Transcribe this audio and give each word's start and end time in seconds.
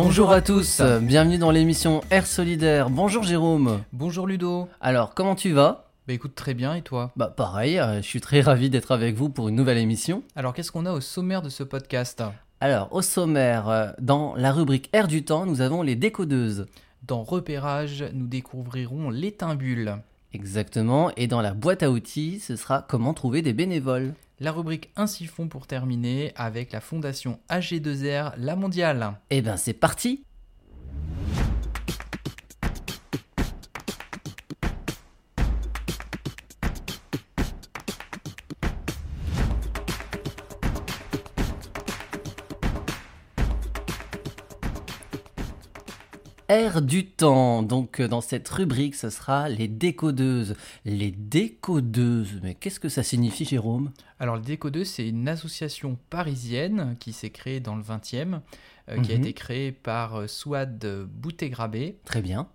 Bonjour 0.00 0.30
à 0.30 0.42
tous, 0.42 0.80
bienvenue 1.02 1.38
dans 1.38 1.50
l'émission 1.50 2.02
Air 2.12 2.24
Solidaire. 2.24 2.88
Bonjour 2.88 3.24
Jérôme. 3.24 3.80
Bonjour 3.92 4.28
Ludo. 4.28 4.68
Alors, 4.80 5.12
comment 5.12 5.34
tu 5.34 5.50
vas? 5.50 5.90
Bah 6.06 6.12
écoute, 6.12 6.36
très 6.36 6.54
bien, 6.54 6.74
et 6.74 6.82
toi? 6.82 7.10
Bah 7.16 7.34
pareil, 7.36 7.80
euh, 7.80 7.96
je 7.96 8.06
suis 8.06 8.20
très 8.20 8.40
ravi 8.40 8.70
d'être 8.70 8.92
avec 8.92 9.16
vous 9.16 9.28
pour 9.28 9.48
une 9.48 9.56
nouvelle 9.56 9.76
émission. 9.76 10.22
Alors 10.36 10.54
qu'est-ce 10.54 10.70
qu'on 10.70 10.86
a 10.86 10.92
au 10.92 11.00
sommaire 11.00 11.42
de 11.42 11.48
ce 11.48 11.64
podcast? 11.64 12.22
Alors, 12.60 12.92
au 12.92 13.02
sommaire, 13.02 13.68
euh, 13.68 13.88
dans 13.98 14.36
la 14.36 14.52
rubrique 14.52 14.88
Air 14.92 15.08
du 15.08 15.24
temps, 15.24 15.46
nous 15.46 15.62
avons 15.62 15.82
les 15.82 15.96
décodeuses. 15.96 16.66
Dans 17.04 17.24
Repérage, 17.24 18.04
nous 18.14 18.28
découvrirons 18.28 19.10
l'étimbule. 19.10 19.96
Exactement, 20.32 21.10
et 21.16 21.26
dans 21.26 21.40
la 21.40 21.54
boîte 21.54 21.82
à 21.82 21.90
outils, 21.90 22.38
ce 22.38 22.54
sera 22.54 22.86
comment 22.88 23.14
trouver 23.14 23.42
des 23.42 23.52
bénévoles. 23.52 24.14
La 24.40 24.52
rubrique 24.52 24.90
Un 24.94 25.08
siphon 25.08 25.48
pour 25.48 25.66
terminer 25.66 26.32
avec 26.36 26.70
la 26.70 26.80
fondation 26.80 27.40
AG2R 27.50 28.34
La 28.36 28.54
Mondiale. 28.54 29.14
Eh 29.30 29.42
ben 29.42 29.56
c'est 29.56 29.72
parti 29.72 30.24
Air 46.48 46.80
du 46.80 47.04
temps. 47.04 47.62
Donc 47.62 48.00
euh, 48.00 48.08
dans 48.08 48.22
cette 48.22 48.48
rubrique, 48.48 48.94
ce 48.94 49.10
sera 49.10 49.48
les 49.50 49.68
décodeuses. 49.68 50.54
Les 50.86 51.10
décodeuses, 51.10 52.40
mais 52.42 52.54
qu'est-ce 52.54 52.80
que 52.80 52.88
ça 52.88 53.02
signifie 53.02 53.44
Jérôme? 53.44 53.92
Alors 54.18 54.36
les 54.36 54.42
décodeuses, 54.42 54.88
c'est 54.88 55.06
une 55.08 55.28
association 55.28 55.98
parisienne 56.08 56.96
qui 57.00 57.12
s'est 57.12 57.28
créée 57.30 57.60
dans 57.60 57.76
le 57.76 57.82
20e, 57.82 58.40
euh, 58.88 58.98
qui 59.02 59.12
a 59.12 59.16
Mhm. 59.16 59.20
été 59.20 59.32
créée 59.34 59.72
par 59.72 60.16
euh, 60.20 60.26
Souad 60.26 60.82
Boutégrabé 61.20 61.98
Très 62.06 62.22
bien. 62.22 62.48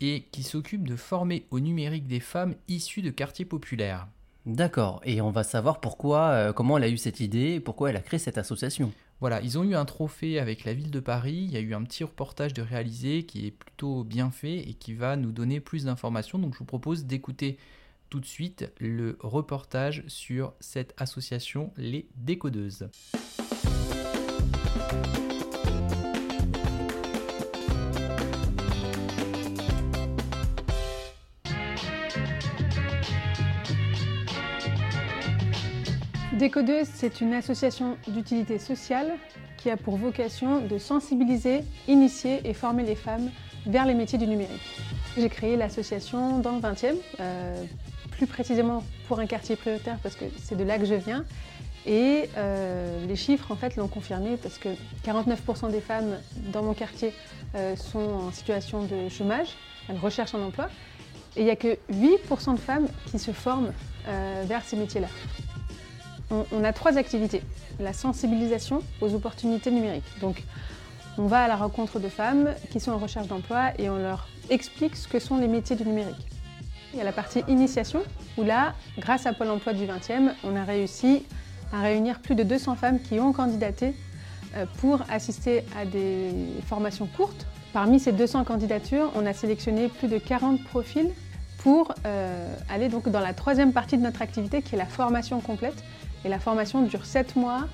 et 0.00 0.24
qui 0.32 0.42
s'occupe 0.42 0.88
de 0.88 0.96
former 0.96 1.44
au 1.50 1.60
numérique 1.60 2.06
des 2.06 2.20
femmes 2.20 2.54
issues 2.68 3.02
de 3.02 3.10
quartiers 3.10 3.44
populaires. 3.44 4.08
D'accord. 4.46 5.00
Et 5.04 5.20
on 5.20 5.30
va 5.30 5.42
savoir 5.42 5.80
pourquoi, 5.80 6.28
euh, 6.28 6.52
comment 6.54 6.78
elle 6.78 6.84
a 6.84 6.88
eu 6.88 6.96
cette 6.98 7.20
idée 7.20 7.52
et 7.54 7.60
pourquoi 7.60 7.90
elle 7.90 7.96
a 7.96 8.00
créé 8.00 8.18
cette 8.18 8.38
association. 8.38 8.90
Voilà, 9.20 9.40
ils 9.40 9.58
ont 9.58 9.64
eu 9.64 9.74
un 9.74 9.84
trophée 9.84 10.38
avec 10.38 10.64
la 10.64 10.74
ville 10.74 10.90
de 10.90 11.00
Paris. 11.00 11.44
Il 11.46 11.52
y 11.52 11.56
a 11.56 11.60
eu 11.60 11.74
un 11.74 11.82
petit 11.82 12.04
reportage 12.04 12.52
de 12.52 12.62
réalisé 12.62 13.24
qui 13.24 13.46
est 13.46 13.50
plutôt 13.50 14.04
bien 14.04 14.30
fait 14.30 14.58
et 14.58 14.74
qui 14.74 14.94
va 14.94 15.16
nous 15.16 15.32
donner 15.32 15.60
plus 15.60 15.84
d'informations. 15.84 16.38
Donc 16.38 16.54
je 16.54 16.58
vous 16.58 16.64
propose 16.64 17.04
d'écouter 17.04 17.58
tout 18.10 18.20
de 18.20 18.26
suite 18.26 18.72
le 18.78 19.16
reportage 19.20 20.04
sur 20.06 20.52
cette 20.60 20.94
association 20.98 21.72
Les 21.76 22.06
Décodeuses. 22.16 22.88
Décodeuse, 36.34 36.88
c'est 36.92 37.20
une 37.20 37.32
association 37.32 37.96
d'utilité 38.08 38.58
sociale 38.58 39.12
qui 39.56 39.70
a 39.70 39.76
pour 39.76 39.96
vocation 39.96 40.60
de 40.60 40.78
sensibiliser, 40.78 41.62
initier 41.86 42.40
et 42.44 42.54
former 42.54 42.82
les 42.82 42.96
femmes 42.96 43.30
vers 43.66 43.86
les 43.86 43.94
métiers 43.94 44.18
du 44.18 44.26
numérique. 44.26 44.60
J'ai 45.16 45.28
créé 45.28 45.56
l'association 45.56 46.40
dans 46.40 46.56
le 46.56 46.60
20e, 46.60 46.96
euh, 47.20 47.64
plus 48.10 48.26
précisément 48.26 48.82
pour 49.06 49.20
un 49.20 49.26
quartier 49.26 49.54
prioritaire 49.54 49.96
parce 50.02 50.16
que 50.16 50.24
c'est 50.42 50.56
de 50.56 50.64
là 50.64 50.76
que 50.76 50.86
je 50.86 50.94
viens. 50.94 51.24
Et 51.86 52.28
euh, 52.36 53.06
les 53.06 53.16
chiffres 53.16 53.52
en 53.52 53.56
fait 53.56 53.76
l'ont 53.76 53.86
confirmé 53.86 54.36
parce 54.36 54.58
que 54.58 54.70
49% 55.06 55.70
des 55.70 55.80
femmes 55.80 56.18
dans 56.52 56.64
mon 56.64 56.74
quartier 56.74 57.12
euh, 57.54 57.76
sont 57.76 58.00
en 58.00 58.32
situation 58.32 58.82
de 58.82 59.08
chômage, 59.08 59.50
elles 59.88 59.98
recherchent 59.98 60.34
un 60.34 60.42
emploi. 60.42 60.68
Et 61.36 61.42
il 61.42 61.44
n'y 61.44 61.52
a 61.52 61.56
que 61.56 61.78
8% 61.92 62.54
de 62.54 62.60
femmes 62.60 62.88
qui 63.06 63.20
se 63.20 63.30
forment 63.30 63.72
vers 64.46 64.62
ces 64.62 64.76
métiers-là. 64.76 65.08
On, 66.52 66.64
a 66.64 66.72
trois 66.72 66.98
activités. 66.98 67.42
La 67.80 67.92
sensibilisation 67.92 68.82
aux 69.00 69.14
opportunités 69.14 69.70
numériques. 69.70 70.20
Donc, 70.20 70.42
on 71.18 71.26
va 71.26 71.44
à 71.44 71.48
la 71.48 71.56
rencontre 71.56 72.00
de 72.00 72.08
femmes 72.08 72.54
qui 72.70 72.80
sont 72.80 72.92
en 72.92 72.98
recherche 72.98 73.28
d'emploi 73.28 73.70
et 73.78 73.88
on 73.88 73.96
leur 73.96 74.28
explique 74.50 74.96
ce 74.96 75.06
que 75.06 75.18
sont 75.18 75.36
les 75.36 75.48
métiers 75.48 75.76
du 75.76 75.84
numérique. 75.84 76.26
Il 76.92 76.98
y 76.98 77.00
a 77.00 77.04
la 77.04 77.12
partie 77.12 77.42
initiation, 77.48 78.02
où 78.38 78.44
là, 78.44 78.74
grâce 78.98 79.26
à 79.26 79.32
Pôle 79.32 79.50
emploi 79.50 79.72
du 79.72 79.84
20e, 79.84 80.32
on 80.44 80.54
a 80.56 80.64
réussi 80.64 81.24
à 81.72 81.80
réunir 81.80 82.20
plus 82.20 82.34
de 82.34 82.42
200 82.42 82.76
femmes 82.76 83.00
qui 83.00 83.18
ont 83.18 83.32
candidaté 83.32 83.94
euh, 84.56 84.64
pour 84.78 85.02
assister 85.10 85.64
à 85.76 85.84
des 85.84 86.30
formations 86.66 87.06
courtes. 87.06 87.46
Parmi 87.72 87.98
ces 87.98 88.12
200 88.12 88.44
candidatures, 88.44 89.10
on 89.16 89.26
a 89.26 89.32
sélectionné 89.32 89.88
plus 89.88 90.06
de 90.06 90.18
40 90.18 90.62
profils 90.64 91.10
pour 91.58 91.92
euh, 92.06 92.54
aller 92.68 92.88
donc 92.88 93.08
dans 93.08 93.20
la 93.20 93.34
troisième 93.34 93.72
partie 93.72 93.96
de 93.96 94.02
notre 94.02 94.22
activité 94.22 94.62
qui 94.62 94.76
est 94.76 94.78
la 94.78 94.86
formation 94.86 95.40
complète. 95.40 95.82
Et 96.24 96.28
la 96.28 96.38
formation 96.38 96.82
dure 96.82 97.04
7 97.04 97.36
mois, 97.36 97.66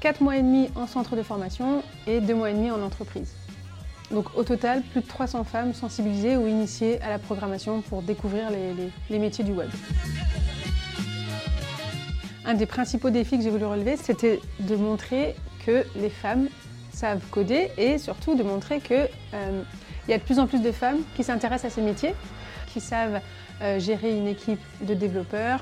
4 0.00 0.20
mois 0.20 0.36
et 0.36 0.42
demi 0.42 0.70
en 0.74 0.86
centre 0.86 1.16
de 1.16 1.22
formation 1.22 1.82
et 2.06 2.20
2 2.20 2.34
mois 2.34 2.50
et 2.50 2.54
demi 2.54 2.70
en 2.70 2.80
entreprise. 2.82 3.34
Donc 4.10 4.34
au 4.36 4.42
total, 4.42 4.82
plus 4.82 5.02
de 5.02 5.06
300 5.06 5.44
femmes 5.44 5.74
sensibilisées 5.74 6.36
ou 6.36 6.46
initiées 6.46 7.00
à 7.02 7.10
la 7.10 7.18
programmation 7.18 7.82
pour 7.82 8.02
découvrir 8.02 8.50
les, 8.50 9.18
métiers 9.18 9.44
du 9.44 9.52
web. 9.52 9.68
Un 12.46 12.54
des 12.54 12.64
principaux 12.64 13.10
défis 13.10 13.36
que 13.36 13.44
j'ai 13.44 13.50
voulu 13.50 13.66
relever, 13.66 13.96
c'était 13.96 14.40
de 14.60 14.76
montrer 14.76 15.36
que 15.66 15.84
les 15.96 16.08
femmes 16.08 16.48
savent 16.90 17.20
coder 17.30 17.70
et 17.76 17.98
surtout 17.98 18.34
de 18.34 18.42
montrer 18.42 18.80
qu'il 18.80 19.08
y 20.08 20.12
a 20.14 20.18
de 20.18 20.22
plus 20.22 20.38
en 20.38 20.46
plus 20.46 20.62
de 20.62 20.72
femmes 20.72 21.00
qui 21.14 21.22
s'intéressent 21.22 21.70
à 21.70 21.74
ces 21.74 21.82
métiers, 21.82 22.14
qui 22.72 22.80
savent 22.80 23.20
euh, 23.60 23.78
gérer 23.78 24.16
une 24.16 24.26
équipe 24.26 24.60
de 24.80 24.94
développeurs. 24.94 25.60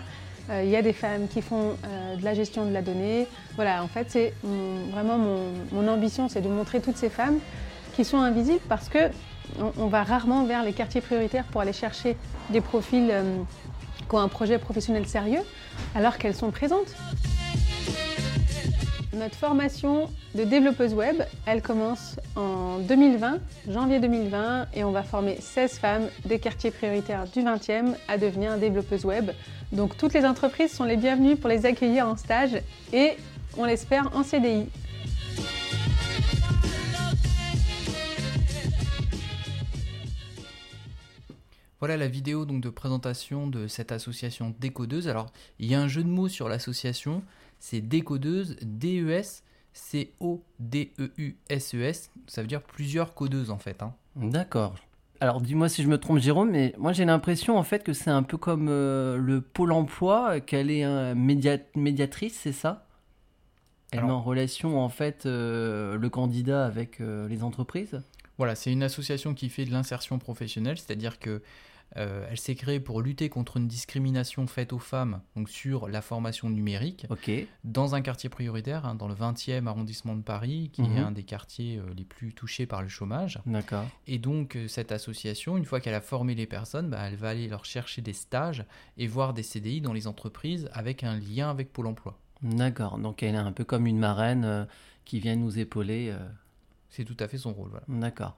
Euh, 0.50 0.62
Il 0.64 0.70
y 0.70 0.76
a 0.76 0.82
des 0.82 0.92
femmes 0.92 1.28
qui 1.28 1.42
font 1.42 1.76
euh, 1.84 2.16
de 2.16 2.24
la 2.24 2.34
gestion 2.34 2.64
de 2.66 2.72
la 2.72 2.82
donnée. 2.82 3.26
Voilà, 3.56 3.82
en 3.82 3.88
fait, 3.88 4.06
c'est 4.10 4.34
vraiment 4.92 5.18
mon, 5.18 5.88
ambition, 5.88 6.28
c'est 6.28 6.40
de 6.40 6.48
montrer 6.48 6.80
toutes 6.80 6.96
ces 6.96 7.10
femmes 7.10 7.38
qui 7.94 8.04
sont 8.04 8.18
invisibles 8.18 8.60
parce 8.68 8.88
que 8.88 9.10
on 9.78 9.86
va 9.86 10.02
rarement 10.02 10.44
vers 10.44 10.64
les 10.64 10.72
quartiers 10.72 11.00
prioritaires 11.00 11.44
pour 11.44 11.60
aller 11.60 11.72
chercher 11.72 12.16
des 12.50 12.60
profils 12.60 13.08
euh, 13.10 13.38
qui 14.08 14.14
ont 14.14 14.18
un 14.18 14.28
projet 14.28 14.58
professionnel 14.58 15.06
sérieux, 15.06 15.42
alors 15.94 16.18
qu'elles 16.18 16.34
sont 16.34 16.50
présentes. 16.50 16.94
Notre 19.16 19.36
formation 19.36 20.10
de 20.34 20.44
développeuse 20.44 20.92
web, 20.92 21.22
elle 21.46 21.62
commence 21.62 22.16
en 22.34 22.78
2020, 22.80 23.38
janvier 23.68 23.98
2020, 23.98 24.66
et 24.74 24.84
on 24.84 24.90
va 24.90 25.02
former 25.02 25.38
16 25.40 25.78
femmes 25.78 26.08
des 26.26 26.38
quartiers 26.38 26.70
prioritaires 26.70 27.24
du 27.24 27.40
20e 27.40 27.94
à 28.08 28.18
devenir 28.18 28.58
développeuses 28.58 29.06
web. 29.06 29.30
Donc 29.72 29.96
toutes 29.96 30.14
les 30.14 30.24
entreprises 30.24 30.72
sont 30.72 30.84
les 30.84 30.96
bienvenues 30.96 31.36
pour 31.36 31.48
les 31.48 31.66
accueillir 31.66 32.06
en 32.06 32.16
stage 32.16 32.60
et 32.92 33.12
on 33.56 33.64
l'espère 33.64 34.14
en 34.16 34.22
CDI. 34.22 34.66
Voilà 41.78 41.96
la 41.98 42.08
vidéo 42.08 42.46
donc 42.46 42.62
de 42.62 42.70
présentation 42.70 43.46
de 43.48 43.66
cette 43.66 43.92
association 43.92 44.54
Décodeuse. 44.58 45.08
Alors, 45.08 45.30
il 45.58 45.66
y 45.70 45.74
a 45.74 45.80
un 45.80 45.88
jeu 45.88 46.02
de 46.02 46.08
mots 46.08 46.28
sur 46.28 46.48
l'association, 46.48 47.22
c'est 47.60 47.82
Décodeuse, 47.82 48.56
D-E-S, 48.62 49.42
C-O-D-E-U-S-E-S. 49.74 50.50
Ça 52.26 52.40
veut 52.40 52.48
dire 52.48 52.62
plusieurs 52.62 53.12
codeuses 53.14 53.50
en 53.50 53.58
fait. 53.58 53.82
hein. 53.82 53.94
D'accord. 54.16 54.74
Alors 55.20 55.40
dis-moi 55.40 55.68
si 55.68 55.82
je 55.82 55.88
me 55.88 55.98
trompe 55.98 56.18
Jérôme, 56.18 56.50
mais 56.50 56.74
moi 56.78 56.92
j'ai 56.92 57.04
l'impression 57.04 57.56
en 57.56 57.62
fait 57.62 57.82
que 57.82 57.92
c'est 57.92 58.10
un 58.10 58.22
peu 58.22 58.36
comme 58.36 58.68
euh, 58.68 59.16
le 59.16 59.40
pôle 59.40 59.72
emploi, 59.72 60.40
qu'elle 60.40 60.70
est 60.70 60.82
un 60.82 61.14
média- 61.14 61.58
médiatrice, 61.74 62.38
c'est 62.42 62.52
ça? 62.52 62.86
Elle 63.92 64.00
Alors- 64.00 64.10
met 64.10 64.14
en 64.16 64.22
relation 64.22 64.80
en 64.80 64.88
fait 64.88 65.24
euh, 65.26 65.96
le 65.96 66.08
candidat 66.10 66.66
avec 66.66 67.00
euh, 67.00 67.28
les 67.28 67.42
entreprises? 67.42 68.02
Voilà, 68.36 68.54
c'est 68.54 68.70
une 68.70 68.82
association 68.82 69.32
qui 69.32 69.48
fait 69.48 69.64
de 69.64 69.70
l'insertion 69.72 70.18
professionnelle, 70.18 70.76
c'est-à-dire 70.76 71.18
que 71.18 71.40
euh, 71.96 72.26
elle 72.30 72.36
s'est 72.38 72.54
créée 72.56 72.80
pour 72.80 73.00
lutter 73.00 73.28
contre 73.28 73.56
une 73.56 73.68
discrimination 73.68 74.46
faite 74.46 74.72
aux 74.72 74.78
femmes, 74.78 75.20
donc 75.36 75.48
sur 75.48 75.88
la 75.88 76.02
formation 76.02 76.50
numérique, 76.50 77.06
dans 77.64 77.94
un 77.94 78.00
quartier 78.02 78.28
prioritaire, 78.28 78.84
hein, 78.84 78.94
dans 78.94 79.08
le 79.08 79.14
20e 79.14 79.66
arrondissement 79.66 80.14
de 80.16 80.22
Paris, 80.22 80.70
qui 80.72 80.82
est 80.82 80.88
Mhm. 80.88 80.98
un 80.98 81.10
des 81.12 81.22
quartiers 81.22 81.78
euh, 81.78 81.82
les 81.96 82.04
plus 82.04 82.32
touchés 82.34 82.66
par 82.66 82.82
le 82.82 82.88
chômage. 82.88 83.40
D'accord. 83.46 83.86
Et 84.06 84.18
donc 84.18 84.56
euh, 84.56 84.68
cette 84.68 84.92
association, 84.92 85.56
une 85.56 85.64
fois 85.64 85.80
qu'elle 85.80 85.94
a 85.94 86.00
formé 86.00 86.34
les 86.34 86.46
personnes, 86.46 86.90
bah, 86.90 86.98
elle 87.06 87.16
va 87.16 87.30
aller 87.30 87.48
leur 87.48 87.64
chercher 87.64 88.02
des 88.02 88.12
stages 88.12 88.64
et 88.98 89.06
voir 89.06 89.32
des 89.32 89.42
CDI 89.42 89.80
dans 89.80 89.92
les 89.92 90.06
entreprises 90.06 90.68
avec 90.72 91.04
un 91.04 91.16
lien 91.18 91.48
avec 91.50 91.72
Pôle 91.72 91.86
Emploi. 91.86 92.18
D'accord. 92.42 92.98
Donc 92.98 93.22
elle 93.22 93.34
est 93.34 93.38
un 93.38 93.52
peu 93.52 93.64
comme 93.64 93.86
une 93.86 93.98
marraine 93.98 94.44
euh, 94.44 94.64
qui 95.04 95.20
vient 95.20 95.36
nous 95.36 95.58
épauler. 95.58 96.14
C'est 96.90 97.04
tout 97.04 97.16
à 97.20 97.28
fait 97.28 97.38
son 97.38 97.52
rôle. 97.52 97.68
Voilà. 97.70 97.84
D'accord. 97.88 98.36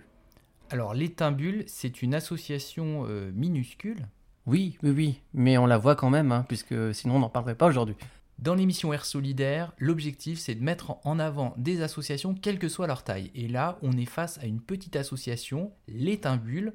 Alors, 0.70 0.94
l'Étimbule, 0.94 1.64
c'est 1.66 2.00
une 2.00 2.14
association 2.14 3.04
euh, 3.06 3.30
minuscule. 3.34 4.08
Oui, 4.46 4.78
oui, 4.82 4.90
oui, 4.96 5.20
mais 5.34 5.58
on 5.58 5.66
la 5.66 5.76
voit 5.76 5.94
quand 5.94 6.08
même, 6.08 6.32
hein, 6.32 6.46
puisque 6.48 6.94
sinon 6.94 7.16
on 7.16 7.18
n'en 7.18 7.28
parlerait 7.28 7.54
pas 7.54 7.66
aujourd'hui. 7.66 7.96
Dans 8.38 8.54
l'émission 8.54 8.90
Air 8.94 9.04
Solidaire, 9.04 9.72
l'objectif, 9.76 10.38
c'est 10.38 10.54
de 10.54 10.64
mettre 10.64 10.96
en 11.04 11.18
avant 11.18 11.52
des 11.58 11.82
associations, 11.82 12.34
quelle 12.34 12.58
que 12.58 12.70
soit 12.70 12.86
leur 12.86 13.04
taille. 13.04 13.30
Et 13.34 13.46
là, 13.46 13.76
on 13.82 13.92
est 13.92 14.06
face 14.06 14.38
à 14.38 14.46
une 14.46 14.62
petite 14.62 14.96
association, 14.96 15.70
l'Étimbule, 15.86 16.72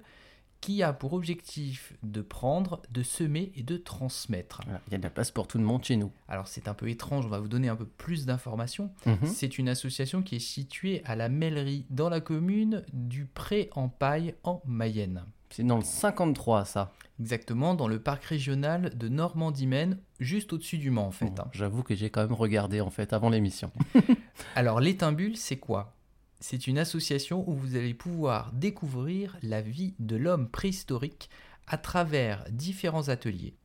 qui 0.61 0.83
a 0.83 0.93
pour 0.93 1.13
objectif 1.13 1.93
de 2.03 2.21
prendre, 2.21 2.81
de 2.91 3.03
semer 3.03 3.51
et 3.55 3.63
de 3.63 3.77
transmettre. 3.77 4.61
Voilà, 4.65 4.81
Il 4.87 4.91
y 4.91 4.95
a 4.95 4.97
de 4.97 5.03
la 5.03 5.09
place 5.09 5.31
pour 5.31 5.47
tout 5.47 5.57
le 5.57 5.63
monde 5.63 5.83
chez 5.83 5.95
nous. 5.95 6.11
Alors, 6.27 6.47
c'est 6.47 6.67
un 6.67 6.73
peu 6.73 6.89
étrange, 6.89 7.25
on 7.25 7.29
va 7.29 7.39
vous 7.39 7.47
donner 7.47 7.69
un 7.69 7.75
peu 7.75 7.85
plus 7.85 8.25
d'informations. 8.25 8.91
Mhm. 9.05 9.25
C'est 9.25 9.57
une 9.57 9.69
association 9.69 10.21
qui 10.21 10.35
est 10.35 10.39
située 10.39 11.01
à 11.05 11.15
la 11.15 11.29
Mêlerie, 11.29 11.85
dans 11.89 12.09
la 12.09 12.19
commune 12.19 12.83
du 12.93 13.25
Pré-en-Paille, 13.25 14.35
en 14.43 14.61
Mayenne. 14.65 15.25
C'est 15.49 15.63
dans 15.63 15.77
le 15.77 15.83
53, 15.83 16.65
ça. 16.65 16.93
Exactement, 17.19 17.73
dans 17.73 17.87
le 17.87 17.99
parc 17.99 18.23
régional 18.23 18.95
de 18.97 19.07
Normandie-Maine, 19.09 19.97
juste 20.19 20.53
au-dessus 20.53 20.77
du 20.77 20.91
Mans, 20.91 21.07
en 21.07 21.11
fait. 21.11 21.25
Bon, 21.25 21.43
hein. 21.43 21.49
J'avoue 21.53 21.83
que 21.83 21.95
j'ai 21.95 22.09
quand 22.09 22.21
même 22.21 22.33
regardé, 22.33 22.81
en 22.81 22.89
fait, 22.89 23.13
avant 23.13 23.29
l'émission. 23.29 23.71
Alors, 24.55 24.79
l'Étimbule, 24.79 25.35
c'est 25.35 25.57
quoi? 25.57 25.95
C'est 26.39 26.67
une 26.67 26.77
association 26.77 27.43
où 27.49 27.53
vous 27.53 27.75
allez 27.75 27.93
pouvoir 27.93 28.51
découvrir 28.53 29.37
la 29.43 29.61
vie 29.61 29.93
de 29.99 30.15
l'homme 30.15 30.47
préhistorique 30.47 31.29
à 31.67 31.77
travers 31.77 32.45
différents 32.49 33.09
ateliers. 33.09 33.55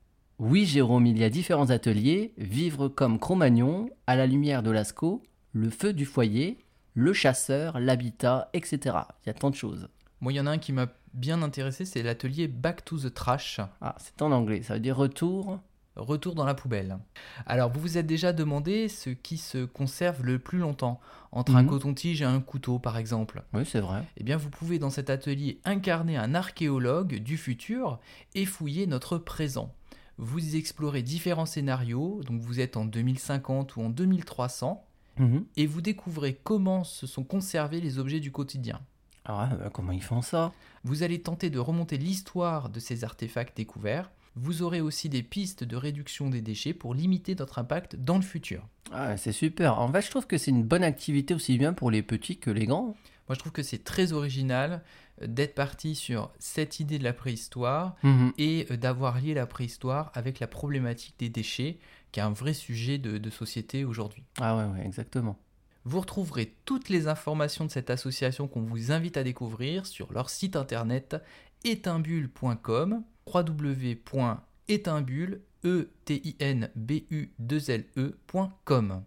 Oui, 0.41 0.67
Jérôme, 0.67 1.07
il 1.07 1.17
y 1.17 1.25
a 1.25 1.31
différents 1.31 1.71
ateliers. 1.71 2.33
Vivre 2.37 2.89
comme 2.89 3.21
Cro-Magnon, 3.21 3.89
à 4.09 4.17
la 4.17 4.27
lumière 4.27 4.65
de 4.65 4.73
Lascaux, 4.73 5.23
le 5.53 5.71
feu 5.71 5.93
du 5.93 6.05
foyer, 6.05 6.59
le 6.95 7.13
chasseur, 7.13 7.79
l'habitat, 7.79 8.51
etc. 8.53 8.79
Il 9.23 9.29
y 9.29 9.31
a 9.31 9.35
tant 9.35 9.51
de 9.51 9.55
choses. 9.55 9.89
Moi, 10.21 10.33
il 10.33 10.37
y 10.37 10.41
en 10.41 10.47
a 10.47 10.51
un 10.51 10.59
qui 10.59 10.73
m'a 10.73 10.89
bien 11.13 11.43
intéressé, 11.43 11.85
c'est 11.85 12.03
l'atelier 12.03 12.49
Back 12.49 12.85
to 12.85 12.99
the 12.99 13.15
Trash. 13.15 13.61
Ah, 13.81 13.95
c'est 13.99 14.21
en 14.23 14.33
anglais, 14.33 14.63
ça 14.63 14.75
veut 14.75 14.81
dire 14.81 14.97
retour. 14.97 15.61
Retour 15.97 16.35
dans 16.35 16.45
la 16.45 16.55
poubelle. 16.55 16.99
Alors, 17.47 17.71
vous 17.71 17.79
vous 17.81 17.99
êtes 17.99 18.07
déjà 18.07 18.33
demandé 18.33 18.89
ce 18.89 19.11
qui 19.11 19.39
se 19.39 19.65
conserve 19.65 20.25
le 20.25 20.41
plus 20.41 20.59
longtemps 20.59 21.01
entre 21.31 21.55
un 21.55 21.63
Mhm. 21.63 21.69
coton-tige 21.69 22.23
et 22.23 22.25
un 22.25 22.41
couteau, 22.41 22.81
par 22.81 22.97
exemple. 22.99 23.45
Oui, 23.53 23.65
c'est 23.65 23.81
vrai. 23.81 24.03
Eh 24.17 24.25
bien, 24.25 24.37
vous 24.37 24.51
pouvez 24.51 24.81
dans 24.81 24.91
cet 24.91 25.09
atelier 25.09 25.61
incarner 25.65 26.17
un 26.17 26.35
archéologue 26.35 27.17
du 27.21 27.37
futur 27.37 28.01
et 28.35 28.45
fouiller 28.45 28.87
notre 28.89 29.19
présent. 29.19 29.73
Vous 30.19 30.57
explorez 30.57 31.03
différents 31.03 31.47
scénarios, 31.47 32.23
donc 32.25 32.41
vous 32.41 32.59
êtes 32.61 32.77
en 32.77 32.85
2050 32.85 33.77
ou 33.77 33.83
en 33.83 33.89
2300, 33.91 34.85
Mhm. 35.19 35.45
et 35.57 35.67
vous 35.67 35.81
découvrez 35.81 36.35
comment 36.43 36.83
se 36.83 37.07
sont 37.07 37.23
conservés 37.25 37.81
les 37.81 38.01
objets 38.01 38.19
du 38.21 38.33
quotidien. 38.33 38.81
Ah, 39.27 39.49
bah, 39.59 39.71
comment 39.73 39.93
ils 39.93 40.03
font 40.03 40.23
ça? 40.23 40.53
Vous 40.83 41.03
allez 41.05 41.23
tenter 41.23 41.51
de 41.51 41.59
remonter 41.59 41.99
l'histoire 41.99 42.69
de 42.69 42.79
ces 42.81 43.05
artefacts 43.05 43.57
découverts. 43.57 44.11
Vous 44.37 44.63
aurez 44.63 44.81
aussi 44.81 45.09
des 45.09 45.23
pistes 45.23 45.63
de 45.65 45.77
réduction 45.77 46.29
des 46.29 46.41
déchets 46.41 46.75
pour 46.75 46.95
limiter 46.95 47.35
notre 47.37 47.59
impact 47.59 47.97
dans 47.97 48.17
le 48.17 48.23
futur. 48.23 48.67
ah, 48.93 49.17
C'est 49.17 49.33
super. 49.33 49.79
En 49.81 49.91
fait, 49.93 50.03
je 50.03 50.11
trouve 50.11 50.27
que 50.27 50.39
c'est 50.39 50.51
une 50.51 50.65
bonne 50.65 50.83
activité 50.85 51.35
aussi 51.35 51.57
bien 51.57 51.73
pour 51.73 51.91
les 51.91 52.03
petits 52.03 52.39
que 52.39 52.51
les 52.51 52.67
grands. 52.67 52.97
Moi, 53.29 53.35
je 53.35 53.39
trouve 53.39 53.53
que 53.53 53.63
c'est 53.63 53.85
très 53.85 54.13
original 54.13 54.83
euh, 55.23 55.27
d'être 55.29 55.55
parti 55.55 55.95
sur 55.95 56.31
cette 56.39 56.81
idée 56.81 56.99
de 56.99 57.05
la 57.05 57.13
préhistoire 57.15 57.95
Mhm. 58.03 58.33
et 58.37 58.67
euh, 58.71 58.77
d'avoir 58.77 59.21
lié 59.21 59.35
la 59.35 59.47
préhistoire 59.47 60.11
avec 60.15 60.41
la 60.41 60.47
problématique 60.47 61.15
des 61.19 61.29
déchets, 61.31 61.79
qui 62.13 62.21
est 62.21 62.23
un 62.25 62.33
vrai 62.33 62.53
sujet 62.55 62.99
de, 62.99 63.17
de 63.19 63.31
société 63.31 63.85
aujourd'hui. 63.85 64.25
Ah 64.41 64.57
ouais, 64.57 64.65
ouais, 64.65 64.85
exactement. 64.85 65.39
Vous 65.85 66.01
retrouverez 66.01 66.55
toutes 66.65 66.89
les 66.89 67.07
informations 67.09 67.65
de 67.67 67.71
cette 67.71 67.91
association 67.91 68.49
qu'on 68.49 68.63
vous 68.63 68.91
invite 68.91 69.17
à 69.17 69.23
découvrir 69.23 69.87
sur 69.87 70.13
leur 70.13 70.29
site 70.29 70.57
internet 70.57 71.17
étimbule.com 71.63 73.03
www.étimbule 73.27 75.41
e 75.65 75.89
t 76.05 76.21
i 76.25 76.37
n 76.39 76.71
b 76.75 77.05
u 77.11 77.31
2 77.39 77.71
l 77.71 77.85
e.com. 77.97 79.03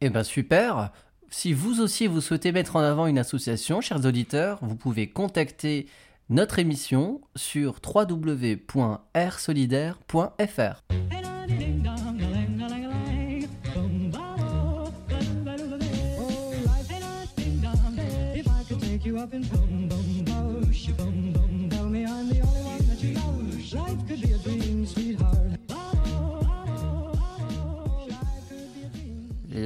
Eh 0.00 0.10
ben 0.10 0.24
super 0.24 0.92
Si 1.30 1.52
vous 1.52 1.80
aussi 1.80 2.06
vous 2.06 2.20
souhaitez 2.20 2.52
mettre 2.52 2.76
en 2.76 2.80
avant 2.80 3.06
une 3.06 3.18
association, 3.18 3.80
chers 3.80 4.04
auditeurs, 4.04 4.58
vous 4.62 4.76
pouvez 4.76 5.08
contacter 5.08 5.86
notre 6.30 6.58
émission 6.58 7.22
sur 7.36 7.80
www.rsolidaire.fr. 7.84 10.82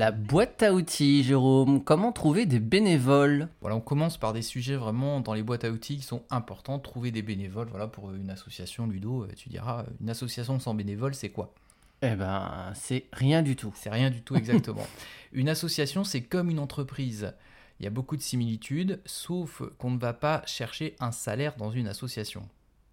La 0.03 0.11
boîte 0.11 0.65
à 0.65 0.75
outils, 0.75 1.23
Jérôme. 1.23 1.81
Comment 1.85 2.11
trouver 2.11 2.45
des 2.45 2.59
bénévoles 2.59 3.49
Voilà, 3.61 3.77
on 3.77 3.81
commence 3.81 4.17
par 4.17 4.33
des 4.33 4.43
sujets 4.43 4.75
vraiment 4.75 5.21
dans 5.21 5.33
les 5.33 5.45
boîtes 5.45 5.63
à 5.63 5.71
outils 5.71 5.99
qui 5.99 6.03
sont 6.03 6.25
importants. 6.29 6.81
Trouver 6.81 7.13
des 7.13 7.23
bénévoles, 7.23 7.69
voilà, 7.69 7.87
pour 7.87 8.13
une 8.13 8.29
association, 8.29 8.89
Ludo, 8.89 9.23
euh, 9.23 9.29
tu 9.37 9.49
diras, 9.49 9.85
une 10.01 10.11
association 10.11 10.59
sans 10.59 10.75
bénévoles, 10.75 11.15
c'est 11.15 11.29
quoi? 11.29 11.55
Eh 12.03 12.17
ben, 12.17 12.73
c'est 12.75 13.05
rien 13.13 13.43
du 13.43 13.55
tout. 13.55 13.73
C'est 13.77 13.91
rien 13.91 14.11
du 14.11 14.23
tout 14.23 14.35
exactement. 14.35 14.85
une 15.33 15.49
association, 15.49 16.03
c'est 16.03 16.23
comme 16.23 16.51
une 16.51 16.59
entreprise. 16.59 17.33
Il 17.79 17.85
y 17.85 17.87
a 17.87 17.91
beaucoup 17.91 18.17
de 18.17 18.23
similitudes, 18.23 19.01
sauf 19.07 19.63
qu'on 19.79 19.93
ne 19.93 20.01
va 20.01 20.15
pas 20.15 20.43
chercher 20.47 20.97
un 20.99 21.13
salaire 21.13 21.55
dans 21.57 21.71
une 21.71 21.87
association. 21.87 22.43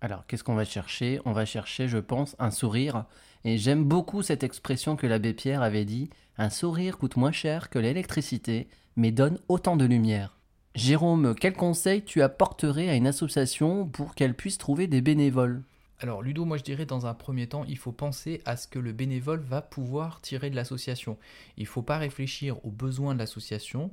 Alors, 0.01 0.27
qu'est-ce 0.27 0.43
qu'on 0.43 0.53
va 0.53 0.63
chercher? 0.63 1.19
On 1.25 1.31
va 1.31 1.45
chercher, 1.45 1.87
je 1.87 1.97
pense, 1.97 2.35
un 2.37 2.51
sourire. 2.51 3.05
Et 3.46 3.58
j'aime 3.58 3.86
beaucoup 3.86 4.22
cette 4.22 4.43
expression 4.43 4.96
que 4.96 5.08
l'abbé 5.08 5.34
Pierre 5.34 5.62
avait 5.62 5.86
dit 5.86 6.10
Un 6.38 6.50
sourire 6.50 6.98
coûte 6.98 7.15
moins 7.15 7.31
cher 7.31 7.69
que 7.69 7.79
l'électricité, 7.79 8.67
mais 8.96 9.12
donne 9.12 9.39
autant 9.48 9.77
de 9.77 9.86
lumière. 9.86 10.38
Jérôme, 10.75 11.34
quel 11.39 11.53
conseil 11.53 12.03
tu 12.03 12.22
apporterais 12.22 12.89
à 12.89 12.96
une 12.96 13.08
association 13.08 13.88
pour 13.88 14.13
qu'elle 14.13 14.36
puisse 14.36 14.58
trouver 14.58 14.88
des 14.88 15.01
bénévoles? 15.01 15.63
Alors 16.01 16.22
Ludo, 16.22 16.46
moi 16.46 16.58
je 16.58 16.63
dirais 16.63 16.86
dans 16.86 17.05
un 17.05 17.13
premier 17.13 17.48
temps, 17.48 17.65
il 17.67 17.77
faut 17.77 17.91
penser 17.91 18.41
à 18.46 18.55
ce 18.55 18.67
que 18.67 18.79
le 18.79 18.93
bénévole 18.93 19.41
va 19.41 19.62
pouvoir 19.62 20.22
tirer 20.22 20.50
de 20.50 20.55
l'association. 20.55 21.17
Il 21.58 21.63
ne 21.63 21.67
faut 21.67 21.81
pas 21.81 21.98
réfléchir 21.98 22.63
aux 22.65 22.72
besoins 22.72 23.13
de 23.13 23.19
l'association. 23.19 23.91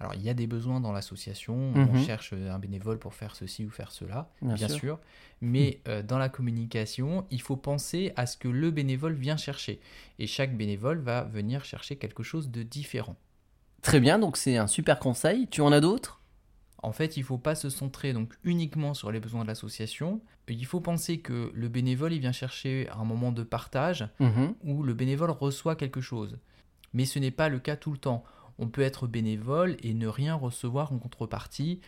Alors 0.00 0.14
il 0.14 0.22
y 0.22 0.28
a 0.30 0.34
des 0.34 0.46
besoins 0.46 0.80
dans 0.80 0.92
l'association, 0.92 1.54
on 1.74 1.92
Mhm. 1.92 1.96
cherche 1.98 2.32
un 2.32 2.58
bénévole 2.58 2.98
pour 2.98 3.14
faire 3.14 3.34
ceci 3.34 3.64
ou 3.64 3.70
faire 3.70 3.90
cela, 3.90 4.30
Bien 4.42 4.54
bien, 4.54 4.68
sûr. 4.68 4.76
sûr. 4.78 4.98
Mais 5.40 5.80
euh, 5.88 6.02
dans 6.02 6.18
la 6.18 6.28
communication, 6.28 7.26
il 7.30 7.40
faut 7.40 7.56
penser 7.56 8.12
à 8.16 8.26
ce 8.26 8.36
que 8.36 8.48
le 8.48 8.70
bénévole 8.70 9.14
vient 9.14 9.36
chercher. 9.36 9.80
Et 10.18 10.26
chaque 10.26 10.56
bénévole 10.56 10.98
va 11.00 11.24
venir 11.24 11.64
chercher 11.64 11.96
quelque 11.96 12.22
chose 12.22 12.50
de 12.50 12.62
différent. 12.62 13.16
Très 13.82 14.00
bien, 14.00 14.18
donc 14.18 14.36
c'est 14.36 14.56
un 14.56 14.66
super 14.66 14.98
conseil. 14.98 15.46
Tu 15.48 15.60
en 15.60 15.72
as 15.72 15.80
d'autres? 15.80 16.20
En 16.80 16.92
fait, 16.92 17.16
il 17.16 17.20
ne 17.20 17.24
faut 17.24 17.38
pas 17.38 17.56
se 17.56 17.70
centrer 17.70 18.12
donc 18.12 18.34
uniquement 18.44 18.94
sur 18.94 19.10
les 19.10 19.18
besoins 19.18 19.42
de 19.42 19.48
l'association. 19.48 20.20
Il 20.48 20.64
faut 20.64 20.80
penser 20.80 21.18
que 21.18 21.50
le 21.52 21.68
bénévole, 21.68 22.12
il 22.12 22.20
vient 22.20 22.30
chercher 22.32 22.88
un 22.96 23.04
moment 23.04 23.32
de 23.32 23.42
partage 23.42 24.08
Mhm. 24.20 24.54
où 24.62 24.82
le 24.84 24.94
bénévole 24.94 25.30
reçoit 25.30 25.74
quelque 25.74 26.00
chose. 26.00 26.38
Mais 26.94 27.04
ce 27.04 27.18
n'est 27.18 27.32
pas 27.32 27.48
le 27.48 27.58
cas 27.58 27.76
tout 27.76 27.90
le 27.92 27.98
temps. 27.98 28.22
On 28.58 28.68
peut 28.68 28.82
être 28.82 29.06
bénévole 29.06 29.76
et 29.82 29.94
ne 29.94 30.06
rien 30.06 30.34
recevoir 30.34 30.92
en 30.92 30.98
contrepartie. 30.98 31.80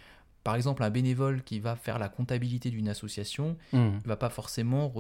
Par 0.44 0.54
exemple, 0.54 0.82
un 0.82 0.90
bénévole 0.90 1.42
qui 1.42 1.60
va 1.60 1.76
faire 1.76 1.98
la 1.98 2.08
comptabilité 2.08 2.70
d'une 2.70 2.88
association 2.88 3.56
ne 3.72 3.90
va 4.06 4.16
pas 4.16 4.30
forcément 4.30 4.92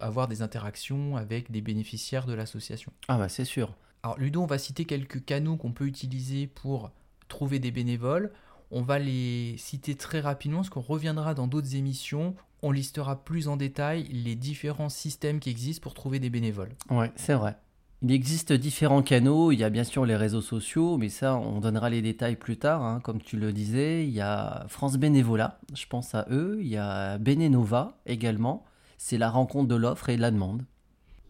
avoir 0.00 0.26
des 0.28 0.40
interactions 0.40 1.16
avec 1.16 1.50
des 1.50 1.60
bénéficiaires 1.60 2.26
de 2.26 2.32
l'association. 2.32 2.92
Ah 3.08 3.18
bah 3.18 3.28
c'est 3.28 3.44
sûr. 3.44 3.74
Alors 4.02 4.18
Ludo, 4.18 4.42
on 4.42 4.46
va 4.46 4.58
citer 4.58 4.84
quelques 4.84 5.24
canaux 5.24 5.56
qu'on 5.56 5.72
peut 5.72 5.86
utiliser 5.86 6.46
pour 6.46 6.92
trouver 7.28 7.58
des 7.58 7.72
bénévoles. 7.72 8.32
On 8.70 8.82
va 8.82 8.98
les 8.98 9.56
citer 9.58 9.96
très 9.96 10.20
rapidement 10.20 10.58
parce 10.58 10.70
qu'on 10.70 10.80
reviendra 10.80 11.34
dans 11.34 11.46
d'autres 11.46 11.74
émissions. 11.74 12.34
On 12.62 12.70
listera 12.70 13.22
plus 13.22 13.48
en 13.48 13.56
détail 13.56 14.04
les 14.04 14.34
différents 14.34 14.88
systèmes 14.88 15.40
qui 15.40 15.50
existent 15.50 15.82
pour 15.82 15.94
trouver 15.94 16.20
des 16.20 16.30
bénévoles. 16.30 16.74
Ouais, 16.88 17.12
c'est 17.16 17.34
vrai. 17.34 17.56
Il 18.02 18.12
existe 18.12 18.52
différents 18.52 19.02
canaux. 19.02 19.52
Il 19.52 19.58
y 19.58 19.64
a 19.64 19.70
bien 19.70 19.84
sûr 19.84 20.04
les 20.04 20.16
réseaux 20.16 20.42
sociaux, 20.42 20.96
mais 20.98 21.08
ça, 21.08 21.36
on 21.36 21.60
donnera 21.60 21.88
les 21.90 22.02
détails 22.02 22.36
plus 22.36 22.56
tard. 22.58 22.82
hein. 22.84 23.00
Comme 23.00 23.20
tu 23.22 23.36
le 23.36 23.52
disais, 23.52 24.04
il 24.06 24.10
y 24.12 24.20
a 24.20 24.66
France 24.68 24.96
Bénévolat, 24.98 25.58
je 25.74 25.86
pense 25.86 26.14
à 26.14 26.26
eux. 26.30 26.58
Il 26.60 26.68
y 26.68 26.76
a 26.76 27.18
Bénénova 27.18 27.98
également. 28.06 28.64
C'est 28.98 29.18
la 29.18 29.30
rencontre 29.30 29.68
de 29.68 29.74
l'offre 29.76 30.08
et 30.10 30.16
de 30.16 30.20
la 30.22 30.30
demande. 30.30 30.64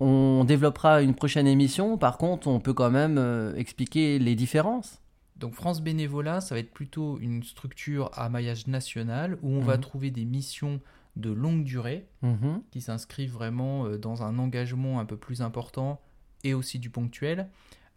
On 0.01 0.45
développera 0.45 1.03
une 1.03 1.15
prochaine 1.15 1.47
émission. 1.47 1.97
Par 1.99 2.19
contre, 2.19 2.49
on 2.49 2.61
peut 2.61 2.75
quand 2.75 2.91
même 2.91 3.17
euh, 3.17 3.55
expliquer 3.57 4.19
les 4.19 4.35
différences. 4.35 5.01
Donc 5.37 5.55
France 5.55 5.81
Bénévolat, 5.83 6.41
ça 6.41 6.55
va 6.55 6.59
être 6.61 6.73
plutôt 6.73 7.19
une 7.21 7.43
structure 7.43 8.11
à 8.15 8.29
maillage 8.29 8.67
national 8.67 9.39
où 9.43 9.51
on 9.53 9.61
va 9.61 9.75
Mhm. 9.77 9.81
trouver 9.83 10.11
des 10.11 10.25
missions 10.25 10.81
de 11.17 11.31
longue 11.31 11.65
durée 11.65 12.07
Mhm. 12.23 12.63
qui 12.71 12.81
s'inscrivent 12.81 13.33
vraiment 13.33 13.87
euh, 13.87 13.99
dans 13.99 14.23
un 14.23 14.39
engagement 14.39 14.99
un 15.01 15.05
peu 15.07 15.17
plus 15.17 15.41
important 15.43 16.01
et 16.45 16.55
aussi 16.55 16.79
du 16.79 16.91
ponctuel, 16.91 17.49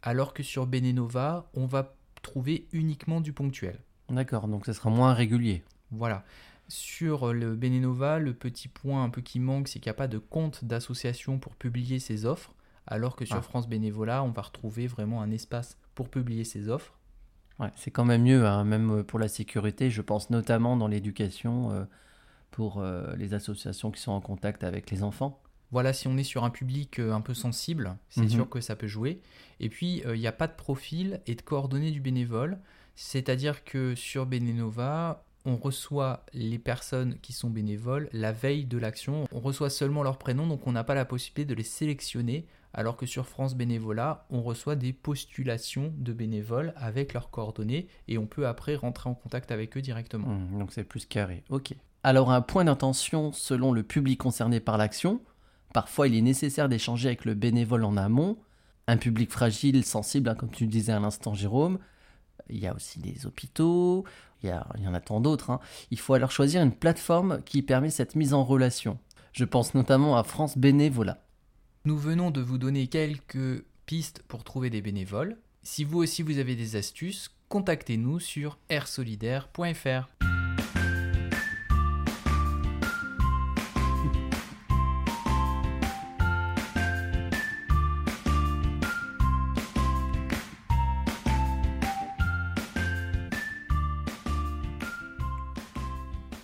alors 0.01 0.33
que 0.33 0.43
sur 0.43 0.65
Bénénova, 0.67 1.49
on 1.53 1.65
va 1.65 1.95
trouver 2.21 2.67
uniquement 2.71 3.21
du 3.21 3.33
ponctuel. 3.33 3.79
D'accord, 4.09 4.47
donc 4.47 4.65
ce 4.65 4.73
sera 4.73 4.89
moins 4.89 5.13
régulier. 5.13 5.63
Voilà. 5.91 6.23
Sur 6.67 7.33
le 7.33 7.55
Bénénova, 7.55 8.19
le 8.19 8.33
petit 8.33 8.67
point 8.67 9.03
un 9.03 9.09
peu 9.09 9.21
qui 9.21 9.39
manque, 9.39 9.67
c'est 9.67 9.79
qu'il 9.79 9.89
n'y 9.89 9.95
a 9.95 9.95
pas 9.95 10.07
de 10.07 10.17
compte 10.19 10.63
d'association 10.65 11.39
pour 11.39 11.55
publier 11.55 11.99
ses 11.99 12.25
offres, 12.25 12.53
alors 12.85 13.15
que 13.15 13.25
sur 13.25 13.37
Ah. 13.37 13.41
France 13.41 13.67
Bénévolat, 13.67 14.23
on 14.23 14.29
va 14.31 14.41
retrouver 14.43 14.87
vraiment 14.87 15.21
un 15.21 15.31
espace 15.31 15.77
pour 15.95 16.09
publier 16.09 16.43
ses 16.43 16.69
offres. 16.69 16.93
Ouais, 17.59 17.71
c'est 17.75 17.91
quand 17.91 18.05
même 18.05 18.23
mieux, 18.23 18.45
hein, 18.45 18.63
même 18.63 19.03
pour 19.03 19.19
la 19.19 19.27
sécurité. 19.27 19.89
Je 19.89 20.01
pense 20.01 20.29
notamment 20.29 20.77
dans 20.77 20.87
l'éducation 20.87 21.71
euh, 21.71 21.83
pour 22.51 22.79
euh, 22.79 23.15
les 23.17 23.33
associations 23.33 23.91
qui 23.91 24.01
sont 24.01 24.11
en 24.11 24.21
contact 24.21 24.63
avec 24.63 24.91
les 24.91 25.03
enfants. 25.03 25.41
Voilà, 25.71 25.93
si 25.93 26.07
on 26.07 26.17
est 26.17 26.23
sur 26.23 26.43
un 26.43 26.49
public 26.49 26.99
euh, 26.99 27.13
un 27.13 27.21
peu 27.21 27.33
sensible, 27.33 27.95
c'est 28.09 28.21
Mhm. 28.21 28.29
sûr 28.29 28.49
que 28.49 28.59
ça 28.61 28.75
peut 28.75 28.87
jouer. 28.87 29.21
Et 29.59 29.69
puis, 29.69 30.01
euh, 30.05 30.15
il 30.15 30.19
n'y 30.19 30.27
a 30.27 30.31
pas 30.31 30.47
de 30.47 30.55
profil 30.55 31.21
et 31.27 31.35
de 31.35 31.41
coordonnées 31.41 31.91
du 31.91 32.01
bénévole. 32.01 32.57
C'est-à-dire 32.95 33.63
que 33.63 33.95
sur 33.95 34.25
Bénénova, 34.25 35.23
on 35.45 35.55
reçoit 35.55 36.25
les 36.33 36.59
personnes 36.59 37.17
qui 37.21 37.31
sont 37.33 37.49
bénévoles 37.49 38.09
la 38.11 38.31
veille 38.33 38.65
de 38.65 38.77
l'action. 38.77 39.25
On 39.31 39.39
reçoit 39.39 39.69
seulement 39.69 40.03
leur 40.03 40.17
prénom, 40.17 40.47
donc 40.47 40.67
on 40.67 40.71
n'a 40.73 40.83
pas 40.83 40.95
la 40.95 41.05
possibilité 41.05 41.45
de 41.45 41.53
les 41.55 41.63
sélectionner. 41.63 42.45
Alors 42.73 42.97
que 42.97 43.05
sur 43.07 43.25
France 43.27 43.55
Bénévolat, 43.55 44.25
on 44.29 44.41
reçoit 44.43 44.75
des 44.75 44.93
postulations 44.93 45.91
de 45.97 46.13
bénévoles 46.13 46.73
avec 46.75 47.13
leurs 47.13 47.31
coordonnées 47.31 47.87
et 48.07 48.17
on 48.17 48.27
peut 48.27 48.47
après 48.47 48.75
rentrer 48.75 49.09
en 49.09 49.15
contact 49.15 49.51
avec 49.51 49.75
eux 49.77 49.81
directement. 49.81 50.27
Hmm, 50.27 50.59
donc 50.59 50.71
c'est 50.71 50.83
plus 50.83 51.05
carré. 51.05 51.43
Ok. 51.49 51.73
Alors 52.03 52.31
un 52.31 52.41
point 52.41 52.65
d'intention 52.65 53.31
selon 53.31 53.71
le 53.73 53.81
public 53.83 54.19
concerné 54.19 54.59
par 54.59 54.77
l'action. 54.77 55.19
Parfois 55.73 56.07
il 56.07 56.15
est 56.15 56.21
nécessaire 56.21 56.69
d'échanger 56.69 57.07
avec 57.09 57.25
le 57.25 57.33
bénévole 57.33 57.83
en 57.83 57.97
amont. 57.97 58.37
Un 58.87 58.97
public 58.97 59.31
fragile, 59.31 59.85
sensible, 59.85 60.29
hein, 60.29 60.35
comme 60.35 60.49
tu 60.49 60.63
le 60.65 60.69
disais 60.71 60.93
à 60.93 60.99
l'instant 60.99 61.33
Jérôme. 61.33 61.77
Il 62.49 62.57
y 62.57 62.65
a 62.67 62.73
aussi 62.75 62.99
des 62.99 63.25
hôpitaux, 63.27 64.05
il 64.41 64.49
y, 64.49 64.87
en 64.87 64.93
a 64.93 64.99
tant 64.99 65.19
d'autres. 65.21 65.51
hein. 65.51 65.59
Il 65.91 65.99
faut 65.99 66.13
alors 66.15 66.31
choisir 66.31 66.63
une 66.63 66.71
plateforme 66.71 67.41
qui 67.43 67.61
permet 67.61 67.91
cette 67.91 68.15
mise 68.15 68.33
en 68.33 68.43
relation. 68.43 68.97
Je 69.33 69.45
pense 69.45 69.75
notamment 69.75 70.17
à 70.17 70.23
France 70.23 70.57
Bénévolat. 70.57 71.21
Nous 71.85 71.97
venons 71.97 72.31
de 72.31 72.41
vous 72.41 72.57
donner 72.57 72.87
quelques 72.87 73.63
pistes 73.85 74.23
pour 74.27 74.43
trouver 74.43 74.69
des 74.69 74.81
bénévoles. 74.81 75.37
Si 75.61 75.83
vous 75.83 75.99
aussi 75.99 76.23
vous 76.23 76.39
avez 76.39 76.55
des 76.55 76.75
astuces, 76.75 77.29
contactez-nous 77.49 78.19
sur 78.19 78.57
airsolidaire.fr. 78.69 80.38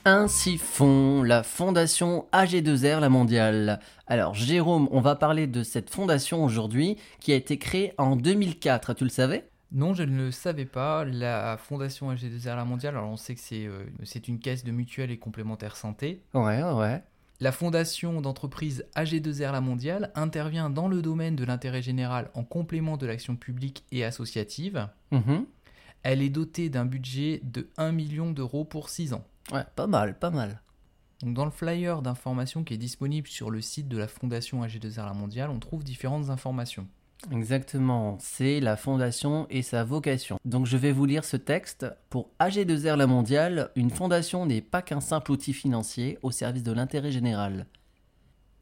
Ainsi 0.08 0.60
font 0.60 1.24
la 1.24 1.42
fondation 1.42 2.28
AG2R 2.32 3.00
La 3.00 3.10
Mondiale. 3.10 3.80
Alors 4.06 4.36
Jérôme, 4.36 4.88
on 4.92 5.02
va 5.02 5.16
parler 5.16 5.48
de 5.48 5.64
cette 5.64 5.90
fondation 5.90 6.44
aujourd'hui 6.44 6.98
qui 7.20 7.34
a 7.34 7.36
été 7.36 7.58
créée 7.58 7.92
en 7.98 8.16
2004, 8.16 8.94
tu 8.94 9.04
le 9.04 9.10
savais? 9.10 9.50
Non, 9.72 9.96
je 9.96 10.04
ne 10.04 10.16
le 10.16 10.32
savais 10.32 10.66
pas. 10.66 11.06
La 11.06 11.58
Fondation 11.58 12.14
AG2R 12.14 12.56
La 12.56 12.66
Mondiale, 12.66 12.96
alors 12.96 13.10
on 13.10 13.18
sait 13.18 13.34
que 13.34 13.42
c'est 13.42 13.66
euh, 13.66 13.84
c'est 14.04 14.28
une 14.28 14.38
caisse 14.38 14.64
de 14.64 14.72
mutuelle 14.72 15.10
et 15.10 15.18
complémentaire 15.18 15.76
santé. 15.76 16.22
Ouais, 16.36 16.62
ouais, 16.62 16.74
ouais. 16.74 17.04
La 17.40 17.52
fondation 17.52 18.22
d'entreprise 18.22 18.86
AG2R 18.96 19.54
La 19.54 19.60
Mondiale 19.60 20.12
intervient 20.14 20.70
dans 20.70 20.88
le 20.88 21.02
domaine 21.02 21.36
de 21.36 21.46
l'intérêt 21.46 21.82
général 21.82 22.30
en 22.36 22.44
complément 22.44 22.98
de 22.98 23.08
l'action 23.08 23.36
publique 23.36 23.84
et 23.92 24.06
associative. 24.06 24.88
Mhm. 25.10 25.48
Elle 26.04 26.22
est 26.22 26.30
dotée 26.30 26.70
d'un 26.70 26.86
budget 26.86 27.42
de 27.44 27.68
1 27.78 27.92
million 27.92 28.30
d'euros 28.30 28.66
pour 28.66 28.90
6 28.90 29.14
ans. 29.14 29.26
Ouais, 29.52 29.64
pas 29.76 29.88
mal, 29.88 30.18
pas 30.18 30.32
mal. 30.32 30.62
Donc 31.22 31.34
dans 31.34 31.46
le 31.46 31.52
flyer 31.52 32.02
d'information 32.02 32.64
qui 32.64 32.74
est 32.74 32.78
disponible 32.78 33.28
sur 33.28 33.50
le 33.50 33.62
site 33.62 33.88
de 33.88 33.98
la 33.98 34.08
Fondation 34.08 34.64
AG2R 34.64 35.06
La 35.06 35.14
Mondiale, 35.14 35.50
on 35.50 35.60
trouve 35.60 35.84
différentes 35.84 36.30
informations. 36.30 36.88
Exactement, 37.32 38.18
c'est 38.20 38.60
la 38.60 38.76
fondation 38.76 39.48
et 39.50 39.62
sa 39.62 39.84
vocation. 39.84 40.38
Donc 40.46 40.66
je 40.66 40.78
vais 40.78 40.92
vous 40.92 41.06
lire 41.06 41.24
ce 41.24 41.38
texte. 41.38 41.86
Pour 42.10 42.30
AG2R 42.40 42.98
La 42.98 43.08
Mondiale, 43.08 43.72
une 43.76 43.90
fondation 43.90 44.46
n'est 44.46 44.62
pas 44.62 44.82
qu'un 44.82 45.00
simple 45.00 45.32
outil 45.32 45.54
financier 45.54 46.20
au 46.22 46.32
service 46.32 46.64
de 46.64 46.72
l'intérêt 46.72 47.12
général. 47.12 47.66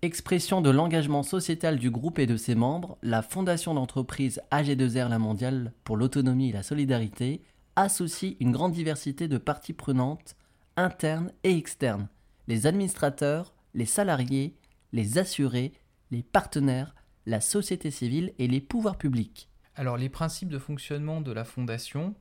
Expression 0.02 0.62
de 0.62 0.70
l'engagement 0.70 1.24
sociétal 1.24 1.78
du 1.78 1.90
groupe 1.90 2.20
et 2.20 2.28
de 2.28 2.38
ses 2.38 2.56
membres, 2.56 2.98
la 3.02 3.22
fondation 3.22 3.74
d'entreprise 3.74 4.42
AG2R 4.52 5.10
La 5.10 5.20
Mondiale 5.20 5.74
pour 5.84 5.98
l'autonomie 5.98 6.50
et 6.50 6.54
la 6.54 6.64
solidarité 6.64 7.42
associe 7.76 8.36
une 8.40 8.52
grande 8.52 8.74
diversité 8.74 9.28
de 9.28 9.38
parties 9.38 9.74
prenantes, 9.74 10.36
internes 10.76 11.32
et 11.44 11.56
externes, 11.58 12.08
les 12.48 12.68
administrateurs, 12.68 13.54
les 13.74 13.86
salariés, 13.86 14.56
les 14.92 15.18
assurés, 15.18 15.74
les 16.12 16.24
partenaires, 16.24 16.96
la 17.26 17.42
société 17.42 17.92
civile 17.92 18.34
et 18.38 18.48
les 18.48 18.62
pouvoirs 18.62 18.98
publics. 18.98 19.50
Alors 19.76 19.98
les 19.98 20.10
principes 20.10 20.50
de 20.50 20.60
fonctionnement 20.60 21.22
de 21.22 21.32
la 21.32 21.44
Fondation, 21.44 22.16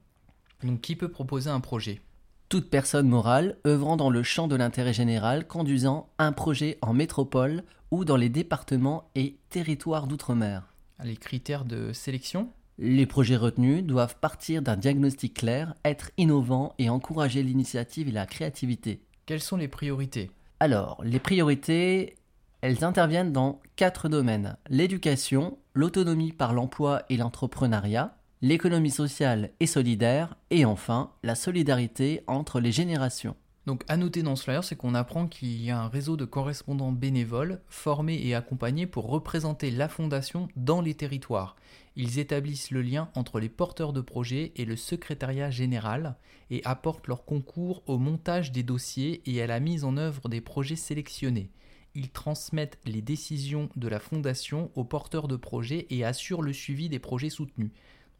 donc 0.63 0.81
qui 0.81 0.97
peut 0.97 1.11
proposer 1.11 1.51
un 1.51 1.61
projet? 1.61 2.01
Toute 2.49 2.71
personne 2.71 3.09
morale 3.09 3.59
œuvrant 3.67 3.97
dans 3.97 4.11
le 4.11 4.23
champ 4.23 4.49
de 4.49 4.57
l'intérêt 4.57 4.93
général 4.93 5.47
conduisant 5.47 6.11
un 6.19 6.33
projet 6.33 6.79
en 6.83 6.93
métropole 6.93 7.65
ou 7.91 8.05
dans 8.05 8.17
les 8.17 8.29
départements 8.29 9.11
et 9.15 9.39
territoires 9.49 10.07
d'outre-mer. 10.07 10.75
Les 11.03 11.17
critères 11.17 11.65
de 11.65 11.93
sélection? 11.93 12.51
Les 12.79 13.07
projets 13.07 13.37
retenus 13.37 13.85
doivent 13.85 14.17
partir 14.17 14.63
d'un 14.63 14.77
diagnostic 14.77 15.35
clair, 15.35 15.75
être 15.85 16.11
innovants 16.17 16.75
et 16.79 16.89
encourager 16.89 17.43
l'initiative 17.43 18.09
et 18.09 18.13
la 18.13 18.27
créativité. 18.27 19.03
Quelles 19.27 19.43
sont 19.43 19.57
les 19.59 19.69
priorités? 19.69 20.31
Alors, 20.59 21.01
les 21.05 21.19
priorités, 21.19 22.17
elles 22.61 22.85
interviennent 22.85 23.33
dans 23.33 23.61
quatre 23.77 24.09
domaines. 24.09 24.57
L'éducation, 24.69 25.59
l'autonomie 25.75 26.33
par 26.33 26.55
l'emploi 26.55 27.03
et 27.11 27.17
l'entrepreneuriat, 27.17 28.17
l'économie 28.41 28.91
sociale 28.91 29.51
et 29.61 29.67
solidaire, 29.67 30.37
et 30.51 30.65
enfin, 30.65 31.13
la 31.23 31.35
solidarité 31.35 32.25
entre 32.27 32.59
les 32.59 32.73
générations. 32.73 33.37
Donc 33.67 33.85
à 33.87 33.97
noter 33.97 34.25
dans 34.25 34.35
ce 34.35 34.43
flyer, 34.43 34.65
c'est 34.65 34.75
qu'on 34.75 34.95
apprend 34.95 35.29
qu'il 35.29 35.63
y 35.63 35.71
a 35.71 35.81
un 35.81 35.89
réseau 35.89 36.17
de 36.17 36.25
correspondants 36.25 36.91
bénévoles 36.91 37.61
formés 37.69 38.21
et 38.27 38.35
accompagnés 38.35 38.87
pour 38.87 39.09
représenter 39.09 39.71
la 39.71 39.89
fondation 39.89 40.49
dans 40.57 40.81
les 40.81 40.95
territoires. 40.95 41.55
Ils 41.95 42.19
établissent 42.19 42.71
le 42.71 42.83
lien 42.83 43.11
entre 43.15 43.39
les 43.39 43.49
porteurs 43.49 43.93
de 43.93 44.01
projets 44.01 44.53
et 44.57 44.65
le 44.65 44.77
secrétariat 44.77 45.51
général 45.51 46.17
et 46.51 46.63
apportent 46.65 47.07
leur 47.07 47.25
concours 47.25 47.83
au 47.87 47.99
montage 47.99 48.53
des 48.53 48.63
dossiers 48.63 49.23
et 49.27 49.43
à 49.43 49.47
la 49.47 49.61
mise 49.61 49.85
en 49.85 49.97
œuvre 49.97 50.29
des 50.29 50.41
projets 50.41 50.77
sélectionnés. 50.77 51.51
Ils 51.95 52.11
transmettent 52.11 52.79
les 52.87 53.03
décisions 53.03 53.69
de 53.77 53.89
la 53.89 54.01
fondation 54.01 54.71
aux 54.75 54.85
porteurs 54.85 55.29
de 55.29 55.37
projets 55.37 55.87
et 55.91 56.05
assurent 56.05 56.41
le 56.41 56.55
suivi 56.55 56.89
des 56.89 56.99
projets 56.99 57.29
soutenus. 57.29 57.71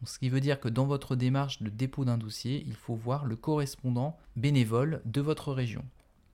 Ce 0.05 0.19
qui 0.19 0.29
veut 0.29 0.41
dire 0.41 0.61
que 0.61 0.69
dans 0.69 0.85
votre 0.85 1.17
démarche 1.17 1.63
de 1.63 1.71
dépôt 1.71 2.05
d'un 2.05 2.19
dossier, 2.19 2.65
il 2.67 2.75
faut 2.75 2.95
voir 2.95 3.25
le 3.25 3.37
correspondant 3.37 4.19
bénévole 4.37 5.01
de 5.07 5.21
votre 5.21 5.53
région. 5.53 5.85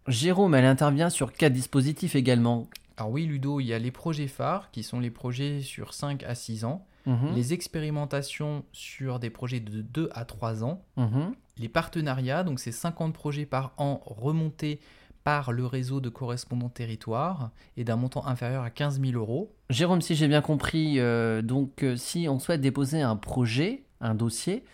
Jérôme, 0.08 0.54
elle 0.54 0.64
intervient 0.64 1.10
sur 1.10 1.32
quatre 1.32 1.52
dispositifs 1.52 2.16
également. 2.16 2.66
Alors 2.96 3.12
oui, 3.12 3.26
Ludo, 3.26 3.60
il 3.60 3.66
y 3.66 3.74
a 3.74 3.78
les 3.78 3.90
projets 3.90 4.26
phares, 4.26 4.70
qui 4.70 4.82
sont 4.82 5.00
les 5.00 5.10
projets 5.10 5.60
sur 5.60 5.92
5 5.92 6.22
à 6.24 6.34
6 6.34 6.64
ans, 6.64 6.86
Mhm. 7.08 7.34
les 7.34 7.52
expérimentations 7.54 8.64
sur 8.72 9.18
des 9.18 9.30
projets 9.30 9.60
de 9.60 9.80
2 9.80 10.08
à 10.12 10.24
3 10.24 10.62
ans, 10.62 10.84
Mhm. 10.96 11.32
les 11.58 11.68
partenariats, 11.68 12.44
donc 12.44 12.60
c'est 12.60 12.70
50 12.72 13.12
projets 13.14 13.46
par 13.46 13.72
an 13.78 14.00
remontés 14.04 14.78
par 15.24 15.50
le 15.52 15.66
réseau 15.66 16.00
de 16.00 16.08
correspondants 16.08 16.68
territoire 16.68 17.50
et 17.76 17.84
d'un 17.84 17.96
montant 17.96 18.26
inférieur 18.26 18.62
à 18.62 18.70
15 18.70 19.00
000 19.00 19.12
euros. 19.18 19.52
Jérôme, 19.68 20.00
si 20.00 20.14
j'ai 20.14 20.28
bien 20.28 20.40
compris, 20.40 21.00
euh, 21.00 21.42
donc 21.42 21.82
euh, 21.82 21.96
si 21.96 22.28
on 22.28 22.38
souhaite 22.38 22.60
déposer 22.60 23.02
un 23.02 23.16
projet, 23.16 23.82
un 24.00 24.14
dossier, 24.14 24.64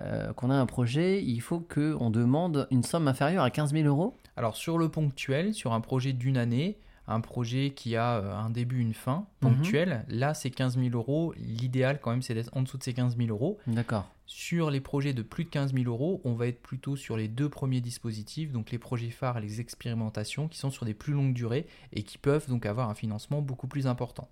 euh, 0.00 0.32
qu'on 0.32 0.50
a 0.50 0.54
un 0.54 0.66
projet, 0.66 1.22
il 1.22 1.40
faut 1.40 1.60
qu'on 1.60 2.10
demande 2.10 2.66
une 2.70 2.82
somme 2.82 3.06
inférieure 3.08 3.44
à 3.44 3.50
15 3.50 3.72
000 3.72 3.86
euros? 3.86 4.14
Alors 4.36 4.56
sur 4.56 4.76
le 4.78 4.88
ponctuel, 4.88 5.54
sur 5.54 5.72
un 5.72 5.80
projet 5.80 6.12
d'une 6.12 6.36
année, 6.38 6.78
un 7.08 7.20
projet 7.20 7.70
qui 7.70 7.96
a 7.96 8.18
euh, 8.18 8.32
un 8.34 8.50
début, 8.50 8.80
une 8.80 8.94
fin 8.94 9.26
Mhm. 9.42 9.54
ponctuel, 9.56 10.04
là 10.08 10.34
c'est 10.34 10.50
15 10.50 10.78
000 10.78 10.90
euros. 10.94 11.34
L'idéal 11.36 12.00
quand 12.00 12.10
même 12.10 12.22
c'est 12.22 12.34
d'être 12.34 12.56
en 12.56 12.62
dessous 12.62 12.78
de 12.78 12.82
ces 12.82 12.94
15 12.94 13.16
000 13.16 13.28
euros. 13.30 13.58
D'accord. 13.66 14.08
Sur 14.26 14.70
les 14.70 14.80
projets 14.80 15.12
de 15.12 15.22
plus 15.22 15.44
de 15.44 15.50
15 15.50 15.74
000 15.74 15.86
euros, 15.86 16.20
on 16.24 16.32
va 16.34 16.46
être 16.46 16.62
plutôt 16.62 16.96
sur 16.96 17.16
les 17.16 17.28
deux 17.28 17.48
premiers 17.48 17.80
dispositifs, 17.82 18.50
donc 18.52 18.70
les 18.70 18.78
projets 18.78 19.10
phares 19.10 19.38
et 19.38 19.40
les 19.42 19.60
expérimentations, 19.60 20.48
qui 20.48 20.58
sont 20.58 20.70
sur 20.70 20.86
des 20.86 20.94
plus 20.94 21.12
longues 21.12 21.34
durées 21.34 21.66
et 21.92 22.02
qui 22.02 22.16
peuvent 22.18 22.48
donc 22.48 22.64
avoir 22.64 22.88
un 22.88 22.94
financement 22.94 23.42
beaucoup 23.42 23.66
plus 23.66 23.86
important. 23.86 24.28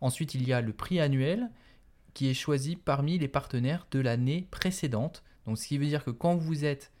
Ensuite, 0.00 0.34
il 0.34 0.46
y 0.46 0.52
a 0.52 0.60
le 0.60 0.72
prix 0.72 1.00
annuel 1.00 1.50
qui 2.14 2.28
est 2.28 2.34
choisi 2.34 2.76
parmi 2.76 3.18
les 3.18 3.28
partenaires 3.28 3.86
de 3.90 3.98
l'année 4.00 4.46
précédente. 4.50 5.22
Donc, 5.46 5.58
ce 5.58 5.66
qui 5.66 5.78
veut 5.78 5.86
dire 5.86 6.04
que 6.04 6.10
quand 6.10 6.36
vous 6.36 6.64
êtes 6.64 6.92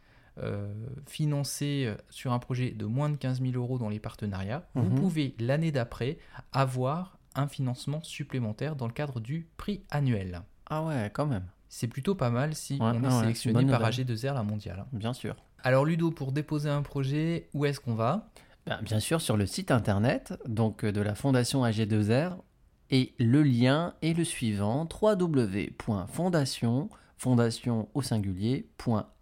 euh, 0.42 0.72
financé 1.06 1.84
euh, 1.86 1.94
sur 2.10 2.32
un 2.32 2.38
projet 2.38 2.70
de 2.70 2.84
moins 2.84 3.08
de 3.10 3.16
15 3.16 3.40
000 3.40 3.54
euros 3.54 3.78
dans 3.78 3.88
les 3.88 3.98
partenariats, 4.00 4.66
vous 4.74 4.82
Mhm. 4.90 4.94
pouvez 4.94 5.34
l'année 5.38 5.72
d'après 5.72 6.18
avoir 6.52 7.18
un 7.34 7.48
financement 7.48 8.02
supplémentaire 8.02 8.76
dans 8.76 8.86
le 8.86 8.92
cadre 8.92 9.20
du 9.20 9.46
prix 9.56 9.82
annuel. 9.90 10.42
Ah 10.68 10.82
ouais, 10.84 11.10
quand 11.12 11.26
même, 11.26 11.44
C'est 11.68 11.88
plutôt 11.88 12.14
pas 12.14 12.30
mal 12.30 12.54
si 12.54 12.74
Ouais, 12.74 12.80
on 12.94 13.02
est 13.02 13.06
ouais, 13.06 13.10
c'est 13.10 13.20
sélectionné 13.20 13.66
par 13.66 13.80
nouvelle. 13.80 13.92
AG2R 14.06 14.34
la 14.34 14.42
mondiale. 14.42 14.84
bien 14.92 15.12
sûr. 15.12 15.36
Alors 15.62 15.84
Ludo, 15.84 16.10
pour 16.10 16.32
déposer 16.32 16.70
un 16.70 16.82
projet, 16.82 17.48
où 17.54 17.64
est-ce 17.66 17.80
qu'on 17.80 17.94
va? 17.94 18.28
Ben, 18.66 18.80
bien 18.82 19.00
sûr, 19.00 19.20
sur 19.20 19.36
le 19.36 19.46
site 19.46 19.70
internet 19.70 20.32
donc 20.46 20.84
euh, 20.84 20.92
de 20.92 21.00
la 21.00 21.14
Fondation 21.14 21.64
AG2R, 21.64 22.36
et 22.90 23.14
le 23.18 23.42
lien 23.42 23.94
est 24.02 24.16
le 24.16 24.22
suivant 24.24 24.88
www.fondation 25.02 26.88
fondation 27.16 27.88
au 27.94 28.02
singulier 28.02 28.66